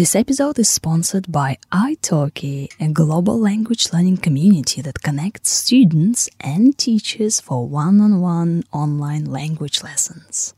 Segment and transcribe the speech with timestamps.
[0.00, 6.78] This episode is sponsored by italki, a global language learning community that connects students and
[6.78, 10.54] teachers for one-on-one online language lessons.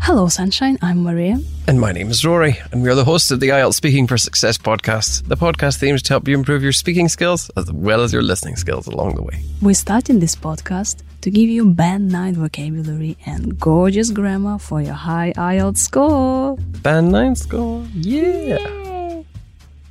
[0.00, 0.78] Hello, Sunshine.
[0.82, 1.38] I'm Maria.
[1.66, 4.18] And my name is Rory, and we are the hosts of the IELTS Speaking for
[4.18, 5.26] Success podcast.
[5.26, 8.56] The podcast aims to help you improve your speaking skills as well as your listening
[8.56, 9.42] skills along the way.
[9.62, 14.94] We're starting this podcast to give you band 9 vocabulary and gorgeous grammar for your
[14.94, 16.56] high IELTS score.
[16.82, 18.91] Band 9 score, yeah!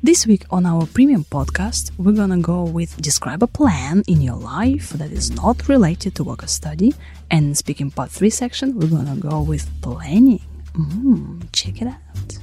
[0.00, 4.36] This week on our premium podcast, we're gonna go with describe a plan in your
[4.36, 6.94] life that is not related to work or study.
[7.30, 10.40] And speaking part 3 section, we're gonna go with planning.
[10.74, 12.38] Mm, check it out.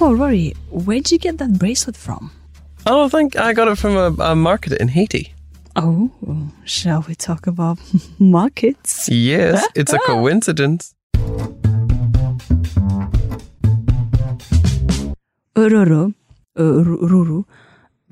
[0.00, 2.30] Oh, Rory, where'd you get that bracelet from?
[2.86, 5.34] I don't think I got it from a, a market in Haiti.
[5.74, 6.12] Oh,
[6.64, 7.78] shall we talk about
[8.20, 9.08] markets?
[9.08, 10.94] Yes, it's a coincidence.
[15.54, 15.68] Uh,
[16.56, 17.44] Ruru,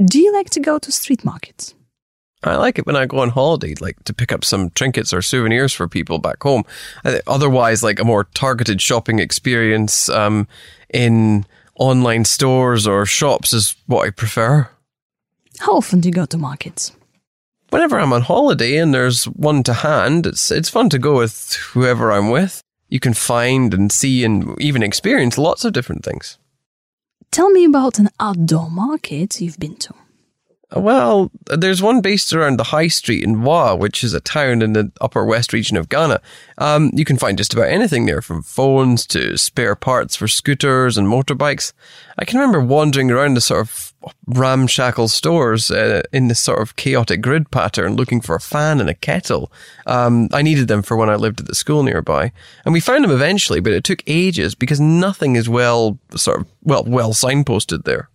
[0.04, 1.74] do you like to go to street markets?
[2.42, 5.20] I like it when I go on holiday, like to pick up some trinkets or
[5.20, 6.64] souvenirs for people back home.
[7.04, 10.48] Uh, Otherwise, like a more targeted shopping experience um,
[10.88, 14.70] in online stores or shops is what I prefer.
[15.58, 16.92] How often do you go to markets?
[17.68, 21.52] Whenever I'm on holiday and there's one to hand, it's it's fun to go with
[21.72, 22.62] whoever I'm with.
[22.88, 26.38] You can find and see and even experience lots of different things.
[27.32, 29.94] Tell me about an outdoor market you've been to.
[30.76, 34.72] Well, there's one based around the High Street in Wa, which is a town in
[34.72, 36.20] the upper west region of Ghana.
[36.58, 40.96] Um, you can find just about anything there, from phones to spare parts for scooters
[40.96, 41.72] and motorbikes.
[42.18, 43.92] I can remember wandering around the sort of
[44.26, 48.88] ramshackle stores uh, in this sort of chaotic grid pattern, looking for a fan and
[48.88, 49.50] a kettle.
[49.86, 52.30] Um, I needed them for when I lived at the school nearby,
[52.64, 56.46] and we found them eventually, but it took ages because nothing is well sort of
[56.62, 58.08] well well signposted there.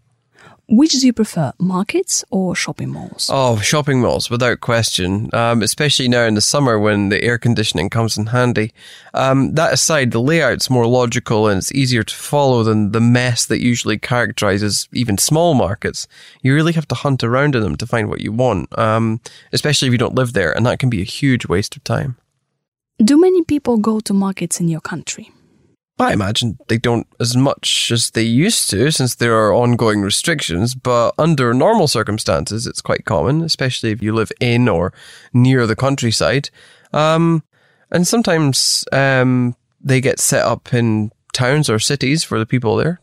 [0.68, 3.30] Which do you prefer, markets or shopping malls?
[3.32, 5.30] Oh, shopping malls, without question.
[5.32, 8.74] Um, especially now in the summer when the air conditioning comes in handy.
[9.14, 13.46] Um, that aside, the layout's more logical and it's easier to follow than the mess
[13.46, 16.08] that usually characterizes even small markets.
[16.42, 19.22] You really have to hunt around in them to find what you want, um,
[19.54, 22.18] especially if you don't live there, and that can be a huge waste of time.
[22.98, 25.30] Do many people go to markets in your country?
[25.98, 30.76] I imagine they don't as much as they used to since there are ongoing restrictions,
[30.76, 34.92] but under normal circumstances, it's quite common, especially if you live in or
[35.34, 36.50] near the countryside.
[36.92, 37.44] Um,
[37.92, 43.00] and sometimes um, they get set up in towns or cities for the people there.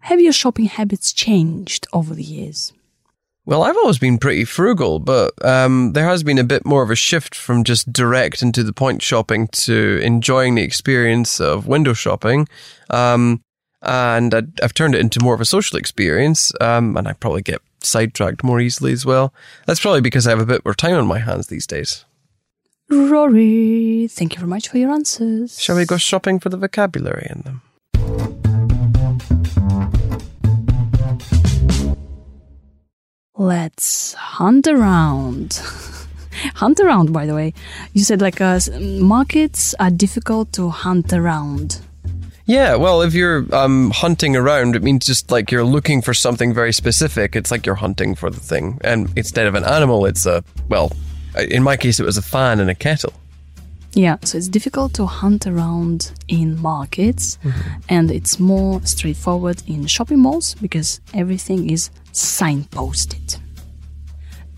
[0.00, 2.72] Have your shopping habits changed over the years?
[3.50, 6.90] Well, I've always been pretty frugal, but um, there has been a bit more of
[6.90, 11.66] a shift from just direct and to the point shopping to enjoying the experience of
[11.66, 12.46] window shopping.
[12.90, 13.42] Um,
[13.82, 17.42] and i have turned it into more of a social experience, um, and I probably
[17.42, 19.34] get sidetracked more easily as well.
[19.66, 22.04] That's probably because I have a bit more time on my hands these days.
[22.88, 25.60] Rory, thank you very much for your answers.
[25.60, 27.62] Shall we go shopping for the vocabulary in them?
[33.40, 35.62] Let's hunt around.
[36.56, 37.54] hunt around, by the way.
[37.94, 38.60] You said like uh,
[39.00, 41.80] markets are difficult to hunt around.
[42.44, 46.52] Yeah, well, if you're um, hunting around, it means just like you're looking for something
[46.52, 47.34] very specific.
[47.34, 48.78] It's like you're hunting for the thing.
[48.84, 50.92] And instead of an animal, it's a, well,
[51.38, 53.14] in my case, it was a fan and a kettle.
[53.92, 57.80] Yeah, so it's difficult to hunt around in markets mm-hmm.
[57.88, 63.38] and it's more straightforward in shopping malls because everything is signposted.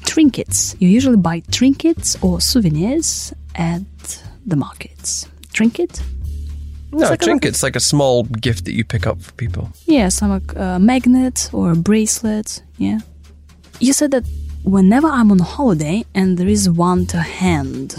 [0.05, 0.77] Trinkets.
[0.79, 3.83] You usually buy trinkets or souvenirs at
[4.45, 5.29] the markets.
[5.53, 6.03] Trinket?
[6.93, 9.71] No, like trinkets, a, like a small gift that you pick up for people.
[9.87, 12.63] Yeah, some like a magnet or a bracelet.
[12.77, 12.99] Yeah.
[13.81, 14.25] You said that
[14.63, 17.97] whenever I'm on holiday and there is one to hand,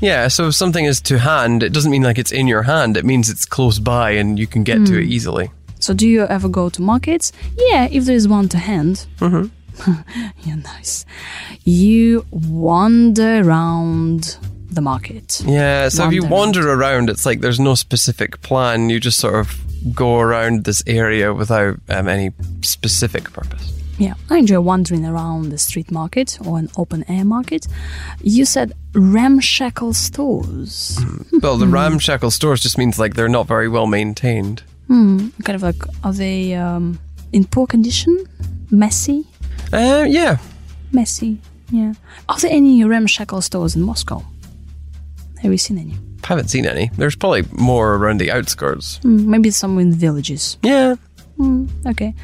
[0.00, 2.96] yeah, so if something is to hand, it doesn't mean like it's in your hand.
[2.96, 4.86] It means it's close by and you can get mm.
[4.86, 5.12] to it hmm.
[5.12, 5.50] easily.
[5.78, 7.32] So do you ever go to markets?
[7.56, 9.06] Yeah, if there is one to hand.
[9.18, 9.92] Mm-hmm.
[10.48, 11.04] yeah, nice.
[11.64, 14.38] You wander around
[14.70, 15.42] the market.
[15.44, 16.78] Yeah, so wander if you wander around.
[16.78, 18.90] around, it's like there's no specific plan.
[18.90, 22.32] You just sort of go around this area without um, any
[22.62, 23.75] specific purpose.
[23.98, 27.66] Yeah, I enjoy wandering around the street market or an open air market.
[28.20, 30.98] You said ramshackle stores.
[31.00, 31.42] Mm.
[31.42, 34.62] Well, the ramshackle stores just means like they're not very well maintained.
[34.88, 35.28] Hmm.
[35.44, 36.98] Kind of like, are they um,
[37.32, 38.26] in poor condition?
[38.70, 39.26] Messy?
[39.72, 40.38] Uh, yeah.
[40.92, 41.38] Messy,
[41.70, 41.94] yeah.
[42.28, 44.22] Are there any ramshackle stores in Moscow?
[45.42, 45.94] Have you seen any?
[46.24, 46.90] I haven't seen any.
[46.96, 48.98] There's probably more around the outskirts.
[48.98, 50.58] Hmm, maybe some in the villages.
[50.62, 50.96] Yeah.
[51.36, 51.66] Hmm.
[51.86, 52.14] Okay.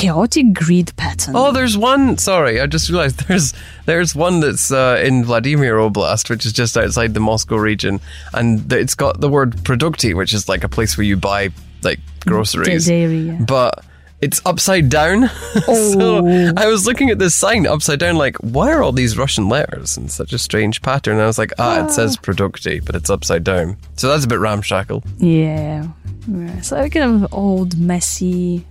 [0.00, 1.34] Chaotic grid pattern.
[1.36, 2.18] Oh, there's one.
[2.18, 3.52] Sorry, I just realized there's
[3.86, 8.00] there's one that's uh, in Vladimir Oblast, which is just outside the Moscow region,
[8.34, 11.50] and it's got the word Produkty, which is like a place where you buy
[11.82, 12.86] like groceries.
[12.86, 13.38] Da- dairy, yeah.
[13.46, 13.84] But
[14.20, 15.28] it's upside down.
[15.64, 16.52] so Oh.
[16.56, 19.96] I was looking at this sign upside down, like, why are all these Russian letters
[19.96, 21.14] in such a strange pattern?
[21.14, 23.78] And I was like, ah, it says Produkty, but it's upside down.
[23.96, 25.02] So that's a bit ramshackle.
[25.16, 25.86] Yeah.
[26.28, 26.60] yeah.
[26.60, 28.66] So kind of old, messy,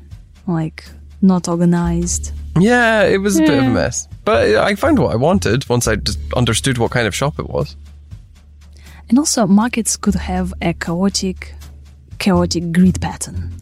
[0.46, 0.86] like
[1.22, 2.32] not organized.
[2.60, 4.08] Yeah, it was a bit of a mess.
[4.26, 7.50] But I found what I wanted once I just understood what kind of shop it
[7.50, 7.76] was.
[9.10, 11.56] And also markets could have a chaotic
[12.20, 13.54] chaotic grid pattern.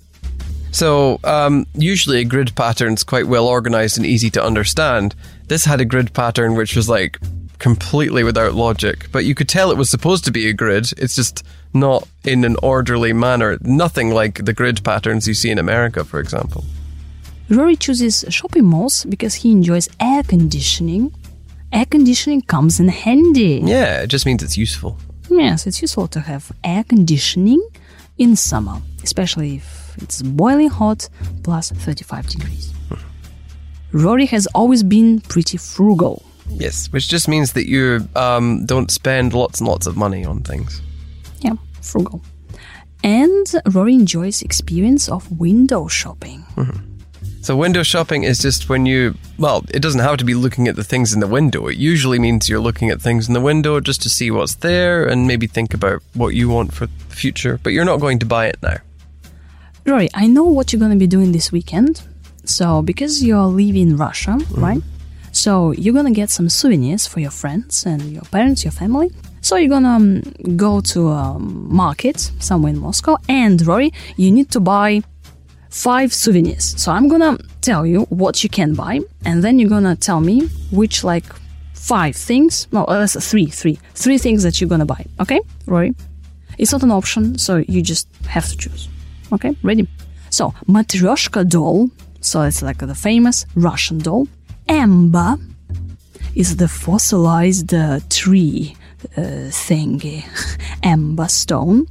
[0.71, 5.15] So um, usually a grid pattern's quite well organized and easy to understand.
[5.47, 7.17] This had a grid pattern which was like
[7.59, 10.91] completely without logic, but you could tell it was supposed to be a grid.
[10.97, 11.43] It's just
[11.73, 13.57] not in an orderly manner.
[13.61, 16.63] Nothing like the grid patterns you see in America, for example.
[17.49, 21.13] Rory chooses shopping malls because he enjoys air conditioning.
[21.71, 23.61] Air conditioning comes in handy.
[23.63, 24.97] Yeah, it just means it's useful.
[25.29, 27.61] Yes, it's useful to have air conditioning
[28.17, 31.09] in summer, especially if it's boiling hot
[31.43, 32.73] plus 35 degrees.
[33.93, 36.23] Rory has always been pretty frugal.
[36.49, 40.41] Yes, which just means that you um, don't spend lots and lots of money on
[40.43, 40.81] things.
[41.39, 42.21] Yeah, frugal.
[43.03, 46.45] And Rory enjoys experience of window shopping.
[47.47, 50.75] So window shopping is just when you well, it doesn't have to be looking at
[50.75, 51.67] the things in the window.
[51.67, 55.05] It usually means you're looking at things in the window just to see what's there
[55.05, 58.25] and maybe think about what you want for the future, but you're not going to
[58.25, 58.79] buy it now.
[59.85, 62.01] Rory, I know what you're going to be doing this weekend.
[62.43, 64.83] So, because you're leaving Russia, right?
[65.31, 69.13] So, you're going to get some souvenirs for your friends and your parents, your family.
[69.39, 73.15] So, you're going to um, go to a market somewhere in Moscow.
[73.29, 75.03] And, Rory, you need to buy
[75.77, 76.65] five souvenirs.
[76.81, 78.99] So, I'm to tell you what you can buy.
[79.25, 81.25] And then you're to tell me which, like,
[81.73, 82.67] five things.
[82.71, 83.79] No, uh, three, three.
[83.93, 85.05] Three things that you're to buy.
[85.19, 85.93] Okay, Rory?
[86.57, 88.89] It's not an option, so you just have to choose.
[89.31, 89.87] Okay, ready?
[90.29, 91.89] So, Matryoshka doll,
[92.21, 94.27] so it's like the famous Russian doll.
[94.67, 95.37] Amber
[96.35, 98.75] is the fossilized uh, tree
[99.15, 100.25] uh, thingy,
[100.83, 101.87] Amber stone.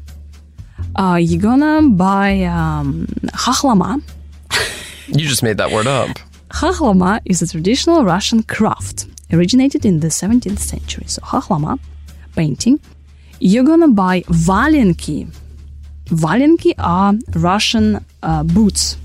[0.97, 4.03] Uh, you're gonna buy um, Khokhloma.
[5.09, 6.09] You just made that word up.
[6.51, 11.05] Khokhloma is a traditional Russian craft originated in the 17th century.
[11.07, 11.79] So, Khokhloma,
[12.35, 12.81] painting.
[13.41, 15.31] You're gonna buy Valenki.
[16.07, 18.97] Valenki are Russian uh, boots.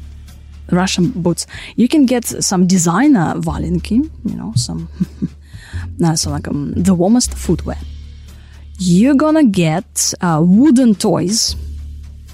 [0.72, 1.46] Russian boots.
[1.76, 4.88] You can get some designer Valenki, you know, some,
[6.00, 7.78] no, so like um, the warmest footwear.
[8.78, 11.56] You're gonna get uh, wooden toys,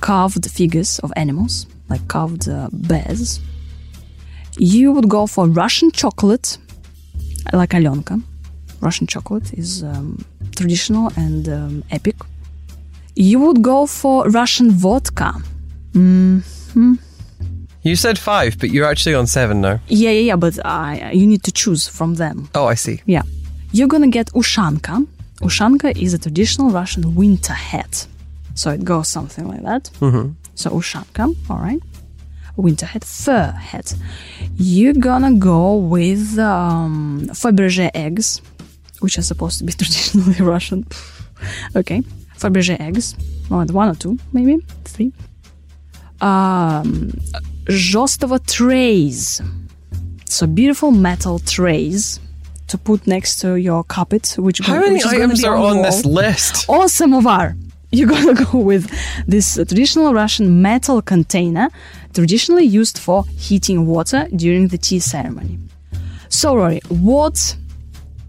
[0.02, 3.40] carved figures of animals, like carved uh, bears.
[4.58, 6.58] You would go for Russian chocolate,
[7.54, 8.22] like Alenka.
[8.82, 10.24] Russian chocolate is um,
[10.56, 12.16] traditional and um, epic.
[13.16, 15.34] You would go for Russian vodka.
[17.84, 19.80] You said five, but you're actually on seven now.
[19.88, 22.50] Yeah, yeah, yeah, but uh, you need to choose from them.
[22.54, 23.02] Oh, I see.
[23.06, 23.24] Yeah.
[23.72, 25.08] You're gonna get ushanka.
[25.42, 28.08] Ushanka is a traditional Russian winter hat.
[28.58, 29.84] So it goes something like that.
[30.02, 30.32] Mm-hmm.
[30.56, 31.80] So ushanka, all right.
[32.56, 33.94] Winter hat, fur hat.
[34.56, 38.42] You're gonna go with um, Fabergé eggs,
[39.00, 40.88] which are supposed to be traditionally Russian.
[41.76, 42.02] okay.
[42.40, 43.16] Fabergé eggs.
[43.50, 45.12] Well, one or two, maybe three.
[46.20, 47.12] Um,
[47.66, 49.40] Zhostovo trays.
[50.26, 52.20] So beautiful metal trays
[52.70, 55.84] to put next to your carpet, which, How go- many items are on wall.
[55.84, 56.68] this list?
[56.68, 57.56] Or samovar.
[57.92, 58.92] You're gonna go with
[59.28, 61.70] this traditional Russian metal container,
[62.14, 65.58] traditionally used for heating water during the tea ceremony.
[66.28, 67.56] So, Rory, what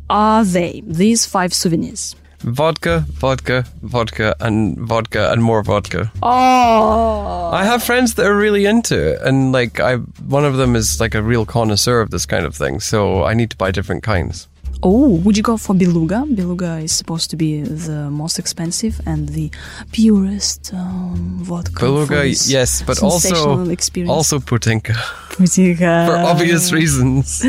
[0.08, 0.82] are they?
[0.86, 2.14] These five souvenirs.
[2.40, 6.12] Vodka, vodka, vodka, and vodka, and more vodka.
[6.22, 10.76] Oh, I have friends that are really into it, and like I, one of them
[10.76, 12.78] is like a real connoisseur of this kind of thing.
[12.78, 14.46] So I need to buy different kinds.
[14.82, 16.24] Oh, would you go for beluga?
[16.26, 19.50] Beluga is supposed to be the most expensive and the
[19.92, 21.80] purest um, vodka.
[21.80, 24.10] Beluga, yes, but also experience.
[24.10, 24.94] also Putinka
[25.30, 26.06] Putinka.
[26.08, 27.44] for obvious reasons.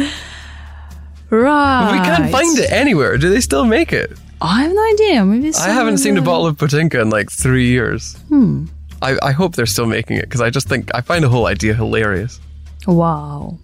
[1.30, 1.92] right?
[1.92, 3.18] We can't find it anywhere.
[3.18, 4.12] Do they still make it?
[4.42, 5.26] I have no idea.
[5.26, 8.16] Maybe I haven't seen a bottle of Putinka in like three years.
[8.30, 8.66] Hmm.
[9.02, 11.46] I, I hope they're still making it because I just think I find the whole
[11.46, 12.40] idea hilarious.
[12.88, 13.58] Wow.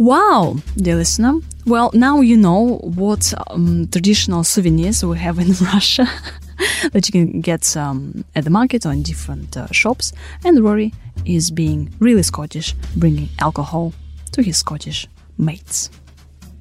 [0.00, 1.40] Wow, dear listener.
[1.66, 6.08] Well, now you know what um, traditional souvenirs we have in Russia.
[6.92, 10.14] that you can get um, at the market or in different uh, shops.
[10.42, 10.94] And Rory
[11.26, 13.92] is being really Scottish, bringing alcohol
[14.32, 15.90] to his Scottish mates.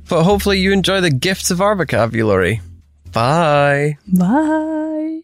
[0.10, 2.60] But hopefully you enjoy the gifts of our vocabulary.
[3.14, 3.98] Bye.
[4.06, 5.22] Bye.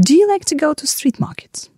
[0.00, 1.70] Do you like to go to street markets?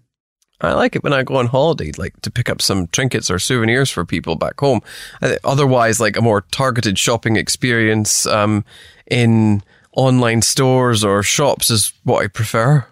[0.61, 3.38] I like it when I go on holiday, like to pick up some trinkets or
[3.38, 4.80] souvenirs for people back home.
[5.42, 8.64] Otherwise, like a more targeted shopping experience um,
[9.11, 12.87] in online stores or shops is what I prefer.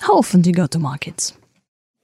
[0.00, 1.32] How often do you go to markets?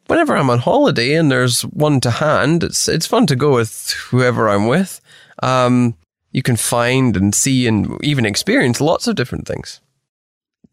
[0.06, 3.90] Whenever I'm on holiday and there's one to hand, it's it's fun to go with
[4.10, 5.00] whoever I'm with.
[5.42, 5.94] Um,
[6.30, 9.80] you can find and see and even experience lots of different things.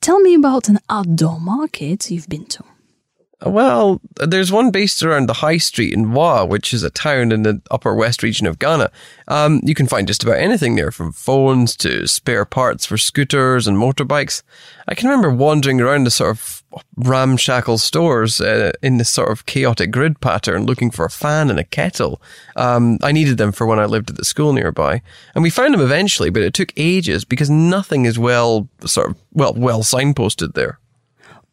[0.02, 2.64] Tell me about an outdoor market you've been to.
[3.44, 7.42] Well, there's one based around the High Street in Wa, which is a town in
[7.42, 8.92] the upper west region of Ghana.
[9.28, 13.66] Um, you can find just about anything there, from phones to spare parts for scooters
[13.66, 14.44] and motorbikes.
[14.88, 16.64] I can remember wandering around the sort of
[16.98, 21.60] ramshackle stores uh, in this sort of chaotic grid pattern, looking for a fan and
[21.60, 22.22] a kettle.
[22.56, 25.02] Um, I needed them for when I lived at the school nearby,
[25.34, 29.18] and we found them eventually, but it took ages because nothing is well sort of
[29.32, 30.81] well well signposted there.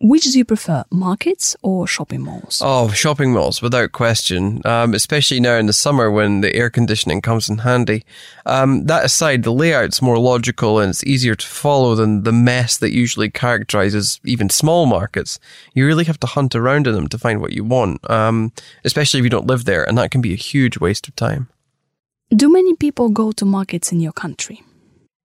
[0.00, 2.62] Which do you prefer, markets or shopping malls?
[2.64, 4.62] Oh, shopping malls, without question.
[4.64, 8.05] Um, especially now in the summer when the air conditioning comes in handy.
[8.47, 12.76] Um, that aside, the layout's more logical and it's easier to follow than the mess
[12.76, 15.40] that usually characterizes even small markets.
[15.75, 18.52] You really have to hunt around in them to find what you want, um,
[18.85, 21.49] especially if you don't live there, and that can be a huge waste of time.
[22.31, 24.62] Do many people go to markets in your country?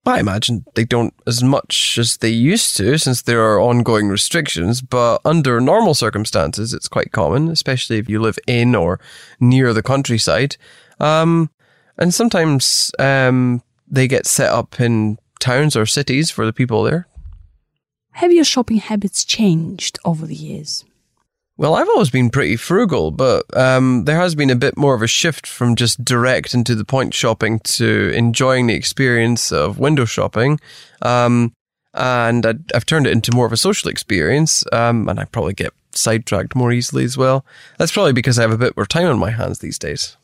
[0.06, 4.82] I imagine they don't as much as they used to since there are ongoing restrictions,
[4.82, 9.00] but under normal circumstances, it's quite common, especially if you live in or
[9.40, 10.58] near the countryside.
[11.00, 11.50] Um,
[11.98, 17.08] and sometimes um, they get set up in towns or cities for the people there.
[18.12, 20.84] Have your shopping habits changed over the years?
[21.56, 25.04] Well, I've always been pretty frugal, but um, there has been a bit more of
[25.04, 29.78] a shift from just direct and to the point shopping to enjoying the experience of
[29.78, 30.60] window shopping.
[31.04, 31.54] Um,
[31.94, 35.54] and I, have turned it into more of a social experience, um, and I probably
[35.54, 37.46] get sidetracked more easily as well.
[37.78, 40.18] That's probably because I have a bit more time on my hands these days.